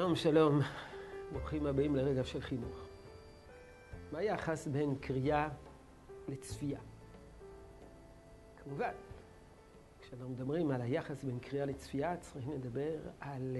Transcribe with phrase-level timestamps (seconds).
[0.00, 0.60] שלום, שלום.
[1.32, 2.86] ברוכים הבאים לרגע של חינוך.
[4.12, 5.48] מה היחס בין קריאה
[6.28, 6.80] לצפייה?
[8.64, 8.90] כמובן,
[10.00, 13.56] כשאנחנו מדברים על היחס בין קריאה לצפייה, צריכים לדבר על,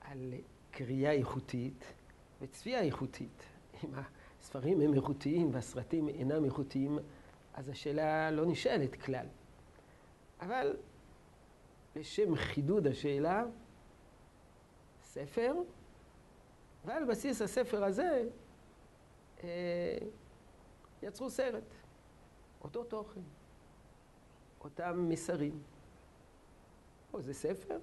[0.00, 0.34] על
[0.70, 1.92] קריאה איכותית
[2.40, 3.42] וצפייה איכותית.
[3.84, 3.90] אם
[4.40, 6.98] הספרים הם איכותיים והסרטים אינם איכותיים,
[7.54, 9.26] אז השאלה לא נשאלת כלל.
[10.40, 10.76] אבל
[11.96, 13.44] לשם חידוד השאלה,
[15.12, 15.54] ספר,
[16.84, 18.28] ועל בסיס הספר הזה
[19.44, 19.98] אה,
[21.02, 21.74] יצרו סרט.
[22.64, 23.20] אותו תוכן,
[24.60, 25.62] אותם מסרים.
[27.10, 27.78] פה זה ספר,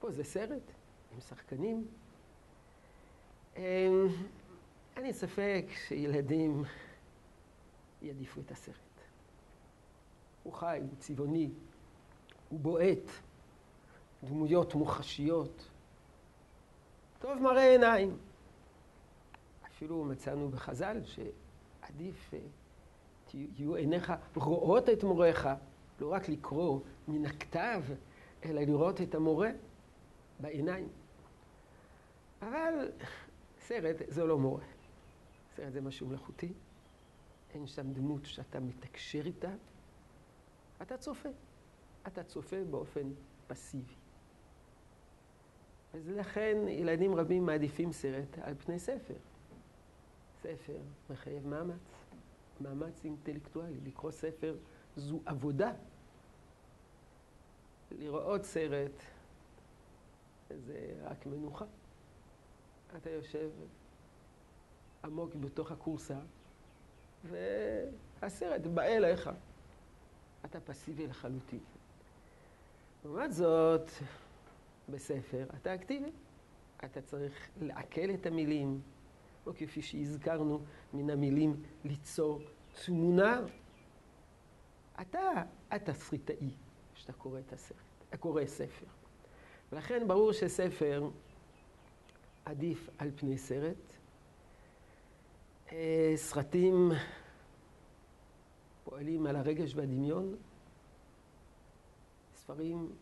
[0.00, 0.72] פה זה סרט,
[1.12, 1.88] עם שחקנים.
[3.56, 3.88] אה,
[4.96, 6.64] אין ספק שילדים
[8.02, 8.76] יעדיפו את הסרט.
[10.42, 11.50] הוא חי, הוא צבעוני,
[12.48, 13.10] הוא בועט,
[14.24, 15.71] דמויות מוחשיות.
[17.22, 18.16] טוב מראה עיניים.
[19.66, 22.34] אפילו מצאנו בחז"ל שעדיף
[23.34, 25.48] יהיו עיניך רואות את מוריך,
[26.00, 27.82] לא רק לקרוא מן הכתב,
[28.44, 29.50] אלא לראות את המורה
[30.40, 30.88] בעיניים.
[32.42, 32.90] אבל
[33.58, 34.64] סרט זה לא מורה.
[35.56, 36.52] סרט זה משהו מלאכותי.
[37.54, 39.52] אין שם דמות שאתה מתקשר איתה.
[40.82, 41.28] אתה צופה.
[42.06, 43.10] אתה צופה באופן
[43.46, 44.01] פסיבי.
[45.94, 49.14] אז לכן ילדים רבים מעדיפים סרט על פני ספר.
[50.42, 50.78] ספר
[51.10, 52.04] מחייב מאמץ,
[52.60, 53.80] מאמץ אינטלקטואלי.
[53.84, 54.56] לקרוא ספר
[54.96, 55.72] זו עבודה.
[57.90, 59.02] לראות סרט
[60.48, 61.64] זה רק מנוחה.
[62.96, 63.50] אתה יושב
[65.04, 66.18] עמוק בתוך הכורסה,
[67.24, 69.30] והסרט בא אליך.
[70.44, 71.60] אתה פסיבי לחלוטין.
[73.04, 73.90] לעומת זאת,
[74.88, 76.10] בספר אתה אקטיבי.
[76.84, 78.80] אתה צריך לעכל את המילים,
[79.46, 80.60] לא כפי שהזכרנו
[80.92, 82.40] מן המילים ליצור
[82.84, 83.40] תמונה.
[85.00, 86.50] אתה התסריטאי
[86.94, 87.76] כשאתה קורא את הסרט,
[88.20, 88.86] קורא ספר.
[89.72, 91.10] ולכן ברור שספר
[92.44, 93.92] עדיף על פני סרט.
[95.72, 96.92] אה, סרטים
[98.84, 100.36] פועלים על הרגש והדמיון.
[102.34, 102.92] ספרים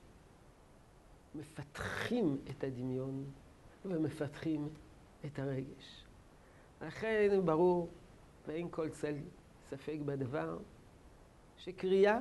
[1.34, 3.24] מפתחים את הדמיון
[3.84, 4.68] ומפתחים
[5.26, 6.04] את הרגש.
[6.82, 7.88] לכן ברור,
[8.46, 9.14] ואין כל צל
[9.68, 10.58] ספק בדבר,
[11.56, 12.18] שקריאה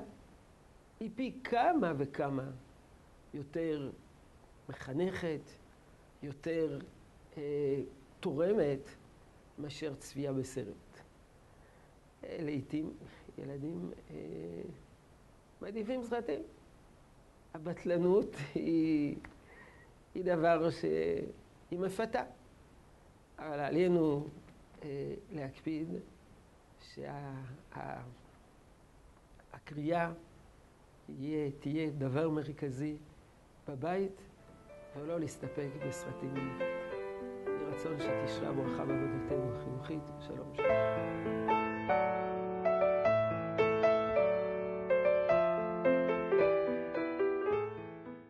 [1.00, 2.52] היא פי כמה וכמה
[3.34, 3.92] יותר
[4.70, 5.42] מחנכת,
[6.24, 6.80] יותר
[7.38, 7.82] אה,
[8.20, 8.90] תורמת
[9.58, 11.00] מאשר צפייה בסרט.
[12.24, 12.94] אה, לעתים
[13.38, 14.16] ילדים אה,
[15.62, 16.42] מעדיפים סרטים.
[17.54, 19.16] הבטלנות היא,
[20.16, 22.24] היא דבר שהיא מפתה.
[23.40, 24.28] אבל עלינו
[24.84, 25.88] אה, להקפיד
[26.94, 28.02] שהקריאה
[31.08, 32.98] שה, תהיה דבר מרכזי
[33.68, 34.22] בבית
[34.98, 36.36] ולא להסתפק בסרטים.
[36.36, 40.04] יהי רצון שתשרה ברכה בעבודתנו החינוכית.
[40.28, 40.54] שלום.